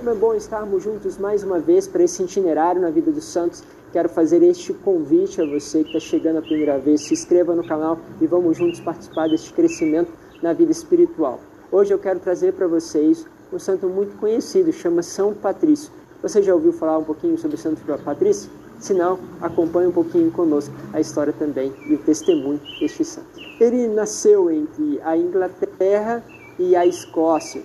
como 0.00 0.12
é 0.12 0.14
bom 0.14 0.34
estarmos 0.34 0.82
juntos 0.82 1.18
mais 1.18 1.42
uma 1.42 1.58
vez 1.58 1.86
para 1.86 2.02
esse 2.02 2.22
itinerário 2.22 2.80
na 2.80 2.88
vida 2.88 3.12
dos 3.12 3.24
santos. 3.24 3.62
Quero 3.92 4.08
fazer 4.08 4.42
este 4.42 4.72
convite 4.72 5.42
a 5.42 5.44
você 5.44 5.82
que 5.82 5.88
está 5.88 6.00
chegando 6.00 6.38
a 6.38 6.42
primeira 6.42 6.78
vez. 6.78 7.02
Se 7.02 7.12
inscreva 7.12 7.54
no 7.54 7.62
canal 7.62 7.98
e 8.18 8.26
vamos 8.26 8.56
juntos 8.56 8.80
participar 8.80 9.28
deste 9.28 9.52
crescimento 9.52 10.10
na 10.40 10.54
vida 10.54 10.72
espiritual. 10.72 11.38
Hoje 11.70 11.92
eu 11.92 11.98
quero 11.98 12.18
trazer 12.18 12.54
para 12.54 12.66
vocês 12.66 13.26
um 13.52 13.58
santo 13.58 13.88
muito 13.88 14.16
conhecido, 14.16 14.72
chama 14.72 15.02
São 15.02 15.34
Patrício. 15.34 15.92
Você 16.22 16.42
já 16.42 16.54
ouviu 16.54 16.72
falar 16.72 16.96
um 16.96 17.04
pouquinho 17.04 17.36
sobre 17.36 17.56
o 17.56 17.58
Santo 17.58 17.82
Patrício? 18.02 18.50
Se 18.78 18.94
não, 18.94 19.18
acompanhe 19.38 19.88
um 19.88 19.92
pouquinho 19.92 20.30
conosco 20.30 20.72
a 20.94 21.00
história 21.00 21.34
também 21.34 21.74
e 21.86 21.94
o 21.94 21.98
testemunho 21.98 22.58
deste 22.80 23.04
santo. 23.04 23.28
Ele 23.60 23.86
nasceu 23.88 24.50
entre 24.50 24.98
a 25.04 25.14
Inglaterra 25.14 26.24
e 26.58 26.74
a 26.74 26.86
Escócia. 26.86 27.62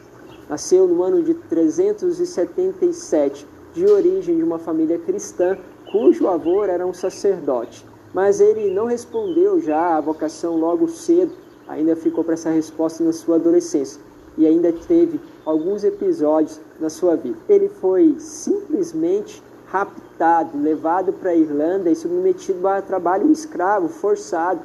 Nasceu 0.49 0.87
no 0.87 1.03
ano 1.03 1.23
de 1.23 1.33
377, 1.33 3.47
de 3.73 3.85
origem 3.85 4.37
de 4.37 4.43
uma 4.43 4.59
família 4.59 4.99
cristã 4.99 5.57
cujo 5.91 6.27
avô 6.27 6.63
era 6.63 6.85
um 6.85 6.93
sacerdote. 6.93 7.85
Mas 8.13 8.39
ele 8.39 8.71
não 8.71 8.85
respondeu 8.85 9.59
já 9.59 9.97
à 9.97 10.01
vocação 10.01 10.57
logo 10.57 10.87
cedo, 10.87 11.33
ainda 11.67 11.95
ficou 11.95 12.23
para 12.23 12.35
essa 12.35 12.49
resposta 12.49 13.03
na 13.03 13.11
sua 13.11 13.35
adolescência 13.35 13.99
e 14.37 14.45
ainda 14.45 14.71
teve 14.71 15.19
alguns 15.45 15.83
episódios 15.83 16.59
na 16.79 16.89
sua 16.89 17.15
vida. 17.15 17.37
Ele 17.47 17.69
foi 17.69 18.15
simplesmente 18.19 19.41
raptado, 19.67 20.57
levado 20.57 21.13
para 21.13 21.31
a 21.31 21.35
Irlanda 21.35 21.89
e 21.89 21.95
submetido 21.95 22.67
a 22.67 22.81
trabalho 22.81 23.31
escravo, 23.31 23.89
forçado. 23.89 24.61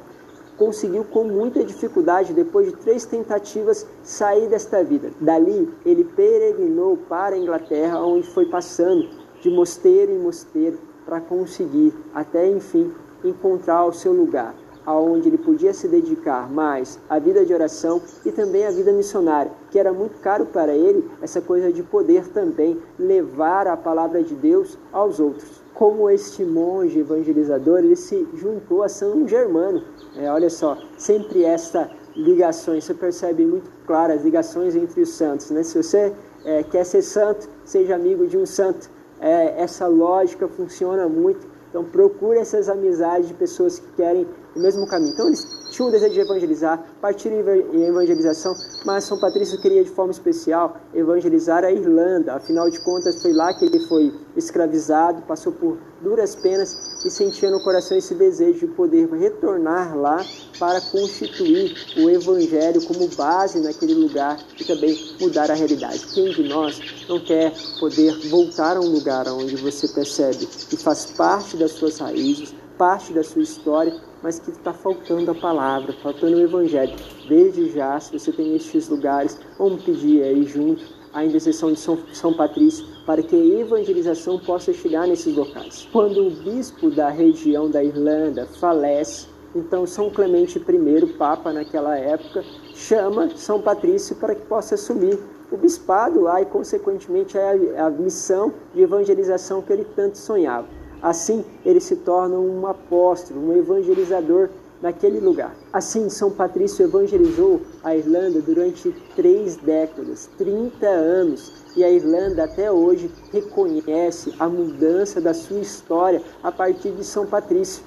Conseguiu 0.61 1.03
com 1.03 1.23
muita 1.23 1.63
dificuldade, 1.63 2.33
depois 2.33 2.67
de 2.67 2.77
três 2.77 3.03
tentativas, 3.03 3.83
sair 4.03 4.47
desta 4.47 4.83
vida. 4.83 5.09
Dali, 5.19 5.67
ele 5.83 6.03
peregrinou 6.03 6.95
para 7.09 7.33
a 7.33 7.39
Inglaterra, 7.39 7.99
onde 7.99 8.27
foi 8.27 8.45
passando 8.45 9.09
de 9.41 9.49
mosteiro 9.49 10.11
em 10.11 10.19
mosteiro, 10.19 10.77
para 11.03 11.19
conseguir, 11.19 11.95
até 12.13 12.47
enfim, 12.47 12.93
encontrar 13.23 13.85
o 13.85 13.91
seu 13.91 14.13
lugar, 14.13 14.53
aonde 14.85 15.29
ele 15.29 15.37
podia 15.37 15.73
se 15.73 15.87
dedicar 15.87 16.51
mais 16.51 16.99
à 17.09 17.19
vida 17.19 17.45
de 17.45 17.53
oração 17.53 18.01
e 18.25 18.31
também 18.31 18.65
à 18.65 18.71
vida 18.71 18.91
missionária, 18.91 19.51
que 19.69 19.79
era 19.79 19.93
muito 19.93 20.19
caro 20.19 20.45
para 20.45 20.73
ele 20.73 21.09
essa 21.21 21.41
coisa 21.41 21.71
de 21.71 21.83
poder 21.83 22.27
também 22.29 22.77
levar 22.97 23.67
a 23.67 23.77
palavra 23.77 24.23
de 24.23 24.35
Deus 24.35 24.77
aos 24.91 25.19
outros. 25.19 25.61
Como 25.73 26.09
este 26.09 26.43
monge 26.43 26.99
evangelizador, 26.99 27.79
ele 27.79 27.95
se 27.95 28.27
juntou 28.35 28.83
a 28.83 28.89
São 28.89 29.27
Germano. 29.27 29.81
É, 30.15 30.31
olha 30.31 30.49
só, 30.49 30.77
sempre 30.97 31.43
esta 31.43 31.89
ligações, 32.15 32.83
você 32.83 32.93
percebe 32.93 33.45
muito 33.45 33.71
claras 33.87 34.17
as 34.17 34.23
ligações 34.23 34.75
entre 34.75 35.01
os 35.01 35.09
santos. 35.09 35.49
Né? 35.49 35.63
Se 35.63 35.81
você 35.81 36.13
é, 36.43 36.61
quer 36.63 36.83
ser 36.83 37.01
santo, 37.01 37.47
seja 37.63 37.95
amigo 37.95 38.27
de 38.27 38.37
um 38.37 38.45
santo 38.45 38.89
é, 39.21 39.61
essa 39.61 39.87
lógica 39.87 40.47
funciona 40.47 41.07
muito. 41.07 41.47
Então 41.69 41.85
procure 41.85 42.39
essas 42.39 42.67
amizades 42.67 43.29
de 43.29 43.33
pessoas 43.35 43.79
que 43.79 43.87
querem 43.95 44.27
o 44.55 44.59
mesmo 44.59 44.85
caminho. 44.87 45.13
Então 45.13 45.27
eles 45.27 45.47
tinham 45.71 45.87
o 45.87 45.91
desejo 45.91 46.13
de 46.13 46.19
evangelizar, 46.19 46.83
partir 47.01 47.29
em 47.29 47.83
evangelização, 47.83 48.55
mas 48.85 49.05
São 49.05 49.17
Patrício 49.17 49.59
queria 49.61 49.83
de 49.83 49.89
forma 49.89 50.11
especial 50.11 50.77
evangelizar 50.93 51.63
a 51.63 51.71
Irlanda. 51.71 52.35
Afinal 52.35 52.69
de 52.69 52.79
contas, 52.81 53.21
foi 53.21 53.31
lá 53.31 53.53
que 53.53 53.65
ele 53.65 53.79
foi 53.87 54.13
escravizado, 54.35 55.21
passou 55.23 55.53
por 55.53 55.77
duras 56.01 56.35
penas 56.35 56.75
e 57.05 57.09
sentia 57.09 57.49
no 57.49 57.61
coração 57.61 57.97
esse 57.97 58.13
desejo 58.13 58.59
de 58.59 58.67
poder 58.67 59.07
retornar 59.09 59.97
lá 59.97 60.25
para 60.59 60.81
constituir 60.81 61.75
o 61.97 62.09
evangelho 62.09 62.81
como 62.85 63.07
base 63.09 63.59
naquele 63.59 63.93
lugar 63.93 64.37
e 64.59 64.63
também 64.65 65.15
mudar 65.19 65.49
a 65.49 65.53
realidade. 65.53 66.05
Quem 66.13 66.31
de 66.31 66.43
nós 66.43 66.79
não 67.07 67.19
quer 67.19 67.53
poder 67.79 68.29
voltar 68.29 68.77
a 68.77 68.79
um 68.79 68.87
lugar 68.87 69.27
onde 69.29 69.55
você 69.55 69.87
percebe 69.87 70.45
que 70.45 70.77
faz 70.77 71.05
parte 71.05 71.55
das 71.57 71.71
suas 71.71 71.97
raízes, 71.97 72.53
parte 72.77 73.13
da 73.13 73.23
sua 73.23 73.41
história, 73.41 73.93
mas 74.21 74.39
que 74.39 74.51
está 74.51 74.73
faltando 74.73 75.31
a 75.31 75.35
palavra, 75.35 75.93
faltando 76.01 76.37
o 76.37 76.41
evangelho. 76.41 76.95
Desde 77.27 77.69
já, 77.71 77.99
se 77.99 78.17
você 78.17 78.31
tem 78.31 78.55
estes 78.55 78.89
lugares, 78.89 79.39
vamos 79.57 79.83
pedir 79.83 80.23
aí 80.23 80.43
junto 80.43 80.83
a 81.13 81.25
intercessão 81.25 81.71
de 81.71 81.79
São, 81.79 81.97
São 82.13 82.33
Patrício 82.33 82.85
para 83.05 83.21
que 83.21 83.35
a 83.35 83.59
evangelização 83.59 84.39
possa 84.39 84.73
chegar 84.73 85.07
nesses 85.07 85.35
locais. 85.35 85.87
Quando 85.91 86.27
o 86.27 86.31
bispo 86.31 86.89
da 86.89 87.09
região 87.09 87.69
da 87.69 87.83
Irlanda 87.83 88.45
falece, 88.59 89.27
então 89.55 89.85
São 89.85 90.09
Clemente 90.09 90.57
I, 90.57 91.05
Papa 91.17 91.51
naquela 91.51 91.97
época, 91.97 92.43
chama 92.73 93.29
São 93.35 93.61
Patrício 93.61 94.15
para 94.15 94.35
que 94.35 94.45
possa 94.45 94.75
assumir 94.75 95.19
o 95.51 95.57
bispado 95.57 96.21
lá 96.21 96.41
e, 96.41 96.45
consequentemente, 96.45 97.37
a, 97.37 97.85
a 97.85 97.89
missão 97.89 98.53
de 98.73 98.81
evangelização 98.81 99.61
que 99.61 99.73
ele 99.73 99.85
tanto 99.95 100.17
sonhava. 100.17 100.67
Assim, 101.01 101.43
ele 101.65 101.79
se 101.79 101.95
torna 101.95 102.37
um 102.37 102.67
apóstolo, 102.67 103.47
um 103.49 103.57
evangelizador 103.57 104.49
naquele 104.81 105.19
lugar. 105.19 105.55
Assim, 105.71 106.09
São 106.09 106.31
Patrício 106.31 106.83
evangelizou 106.83 107.61
a 107.83 107.95
Irlanda 107.95 108.41
durante 108.41 108.93
três 109.15 109.55
décadas, 109.55 110.29
30 110.37 110.87
anos, 110.87 111.51
e 111.75 111.83
a 111.83 111.89
Irlanda 111.89 112.43
até 112.43 112.71
hoje 112.71 113.09
reconhece 113.31 114.33
a 114.39 114.47
mudança 114.47 115.21
da 115.21 115.33
sua 115.33 115.59
história 115.59 116.21
a 116.43 116.51
partir 116.51 116.91
de 116.91 117.03
São 117.03 117.25
Patrício. 117.25 117.83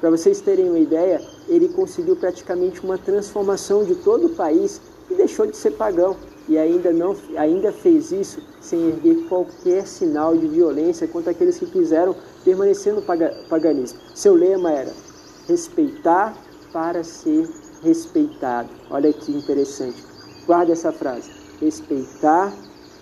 Para 0.00 0.10
vocês 0.10 0.40
terem 0.40 0.68
uma 0.68 0.78
ideia, 0.78 1.20
ele 1.46 1.68
conseguiu 1.68 2.16
praticamente 2.16 2.82
uma 2.82 2.96
transformação 2.96 3.84
de 3.84 3.94
todo 3.96 4.26
o 4.26 4.34
país 4.34 4.80
e 5.10 5.14
deixou 5.14 5.46
de 5.46 5.56
ser 5.56 5.72
pagão 5.72 6.16
e 6.48 6.58
ainda, 6.58 6.92
não, 6.92 7.16
ainda 7.36 7.72
fez 7.72 8.10
isso 8.10 8.42
sem 8.60 8.88
erguer 8.88 9.28
qualquer 9.28 9.86
sinal 9.86 10.36
de 10.36 10.48
violência 10.48 11.06
contra 11.06 11.30
aqueles 11.30 11.58
que 11.58 11.66
quiseram 11.66 12.14
permanecer 12.44 12.94
no 12.94 13.02
paganismo. 13.48 14.00
Seu 14.14 14.34
lema 14.34 14.72
era 14.72 14.92
respeitar 15.46 16.36
para 16.72 17.04
ser 17.04 17.48
respeitado. 17.82 18.68
Olha 18.90 19.12
que 19.12 19.32
interessante. 19.32 20.04
Guarda 20.46 20.72
essa 20.72 20.92
frase: 20.92 21.30
respeitar 21.60 22.52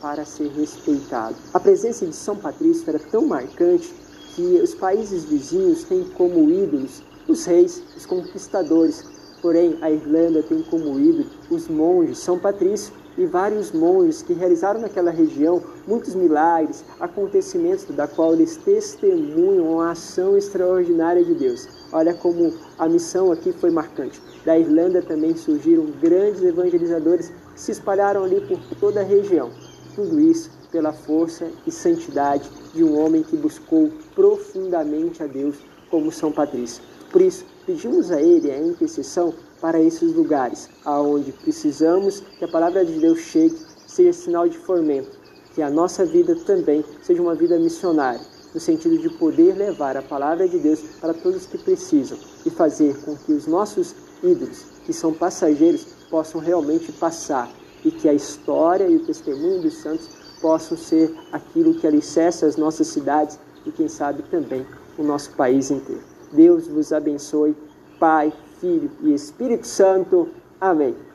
para 0.01 0.25
ser 0.25 0.49
respeitado. 0.49 1.37
A 1.53 1.61
presença 1.61 2.07
de 2.07 2.15
São 2.15 2.37
Patrício 2.37 2.85
era 2.89 2.99
tão 2.99 3.27
marcante 3.27 3.93
que 4.35 4.61
os 4.63 4.75
países 4.75 5.25
vizinhos 5.25 5.85
têm 5.85 6.05
como 6.05 6.49
ídolos 6.51 7.03
os 7.27 7.45
reis, 7.45 7.83
os 7.97 8.07
conquistadores. 8.07 9.05
Porém, 9.43 9.79
a 9.81 9.91
Irlanda 9.91 10.43
tem 10.43 10.63
como 10.63 10.99
ídolo 10.99 11.27
os 11.51 11.69
monges. 11.69 12.19
São 12.19 12.39
Patrício 12.39 12.93
e 13.19 13.27
vários 13.27 13.73
monges 13.73 14.23
que 14.23 14.33
realizaram 14.33 14.81
naquela 14.81 15.11
região 15.11 15.61
muitos 15.87 16.15
milagres, 16.15 16.85
acontecimentos 17.01 17.85
da 17.95 18.07
qual 18.07 18.33
eles 18.33 18.57
testemunham 18.57 19.81
a 19.81 19.91
ação 19.91 20.39
extraordinária 20.39 21.25
de 21.25 21.35
Deus. 21.35 21.69
Olha 21.93 22.15
como 22.15 22.55
a 22.79 22.89
missão 22.89 23.33
aqui 23.33 23.53
foi 23.53 23.71
marcante. 23.71 24.23
Da 24.45 24.57
Irlanda 24.57 25.03
também 25.03 25.35
surgiram 25.37 25.87
grandes 26.01 26.43
evangelizadores 26.43 27.33
que 27.55 27.61
se 27.61 27.73
espalharam 27.73 28.23
ali 28.23 28.41
por 28.43 28.59
toda 28.79 29.01
a 29.01 29.05
região. 29.05 29.51
Tudo 29.97 30.21
isso 30.21 30.51
pela 30.71 30.93
força 30.93 31.51
e 31.67 31.73
santidade 31.73 32.49
de 32.73 32.85
um 32.85 32.97
homem 32.99 33.23
que 33.23 33.37
buscou 33.37 33.91
profundamente 34.15 35.23
a 35.23 35.27
Deus 35.27 35.57
como 35.91 36.13
São 36.13 36.31
Patrício. 36.31 36.83
Por 37.11 37.23
isso, 37.23 37.45
pedimos 37.67 38.13
a 38.13 38.21
ele 38.21 38.51
a 38.51 38.59
intercessão 38.61 39.35
para 39.61 39.81
esses 39.81 40.15
lugares, 40.15 40.69
aonde 40.85 41.33
precisamos 41.33 42.21
que 42.39 42.45
a 42.45 42.49
palavra 42.49 42.85
de 42.85 42.99
Deus 42.99 43.21
chegue, 43.21 43.57
seja 43.87 44.13
sinal 44.13 44.49
de 44.49 44.59
fomento, 44.59 45.19
que 45.55 45.63
a 45.63 45.71
nossa 45.71 46.05
vida 46.05 46.37
também 46.37 46.85
seja 47.03 47.21
uma 47.21 47.35
vida 47.35 47.59
missionária, 47.59 48.21
no 48.55 48.61
sentido 48.61 48.99
de 48.99 49.11
poder 49.11 49.55
levar 49.57 49.97
a 49.97 50.03
palavra 50.03 50.49
de 50.49 50.59
Deus 50.59 50.81
para 51.01 51.13
todos 51.13 51.47
que 51.47 51.59
precisam 51.59 52.19
e 52.47 52.51
fazer 52.51 52.97
com 53.05 53.17
que 53.17 53.33
os 53.33 53.47
nossos 53.47 53.95
ídolos, 54.23 54.65
que 54.85 54.93
são 54.93 55.13
passageiros, 55.13 55.87
possam 56.11 56.41
realmente 56.41 56.91
passar 56.93 57.51
e 57.85 57.91
que 57.91 58.09
a 58.09 58.15
história 58.15 58.89
e 58.89 58.97
o 58.97 59.05
testemunho 59.05 59.63
dos 59.63 59.75
santos 59.75 60.09
possam 60.41 60.77
ser 60.77 61.15
aquilo 61.33 61.75
que 61.75 61.87
alicerce 61.87 62.45
as 62.45 62.57
nossas 62.57 62.87
cidades 62.87 63.39
e, 63.67 63.73
quem 63.73 63.89
sabe, 63.89 64.23
também 64.31 64.67
o 64.97 65.03
nosso 65.03 65.33
país 65.33 65.71
inteiro. 65.71 66.03
Deus 66.33 66.67
vos 66.67 66.93
abençoe, 66.93 67.57
Pai, 67.99 68.33
Filho 68.61 68.91
e 69.03 69.13
Espírito 69.15 69.67
Santo. 69.67 70.29
Amém. 70.61 71.08